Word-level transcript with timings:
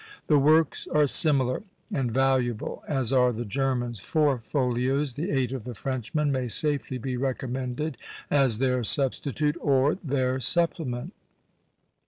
The 0.25 0.39
works 0.39 0.87
are 0.87 1.05
similar; 1.05 1.61
and 1.93 2.11
valuable 2.11 2.83
as 2.87 3.13
are 3.13 3.31
the 3.31 3.45
German's 3.45 3.99
four 3.99 4.39
folios, 4.39 5.13
the 5.13 5.29
eight 5.29 5.51
of 5.51 5.63
the 5.63 5.75
Frenchman 5.75 6.31
may 6.31 6.47
safely 6.47 6.97
be 6.97 7.15
recommended 7.17 7.97
as 8.31 8.57
their 8.57 8.83
substitute, 8.83 9.57
or 9.61 9.99
their 10.03 10.39
supplement. 10.39 11.13